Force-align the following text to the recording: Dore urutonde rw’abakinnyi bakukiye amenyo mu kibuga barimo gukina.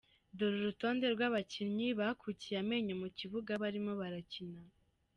Dore 0.37 0.55
urutonde 0.59 1.05
rw’abakinnyi 1.13 1.87
bakukiye 1.99 2.57
amenyo 2.63 2.93
mu 3.01 3.07
kibuga 3.17 3.51
barimo 3.61 3.91
gukina. 4.01 4.61